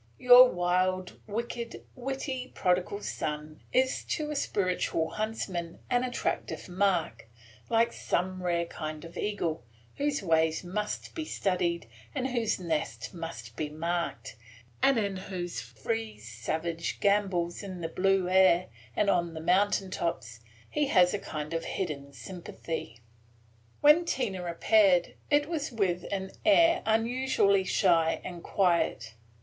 [0.17, 7.29] Your wild, wicked, witty prodigal son is to a spiritual huntsman an attractive mark,
[7.69, 9.63] like some rare kind of eagle,
[9.97, 11.85] whose ways must be studied,
[12.15, 14.35] and whose nest must be marked,
[14.81, 20.39] and in whose free, savage gambols in the blue air and on the mountain tops
[20.71, 23.01] he has a kind of hidden sympathy.
[23.81, 29.13] When Tina appeared, it was with an air unusually shy and quiet.